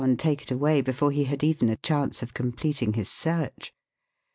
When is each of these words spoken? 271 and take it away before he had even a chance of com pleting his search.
271 0.03 0.11
and 0.11 0.19
take 0.19 0.41
it 0.41 0.51
away 0.51 0.81
before 0.81 1.11
he 1.11 1.25
had 1.25 1.43
even 1.43 1.69
a 1.69 1.75
chance 1.75 2.23
of 2.23 2.33
com 2.33 2.51
pleting 2.51 2.95
his 2.95 3.07
search. 3.07 3.71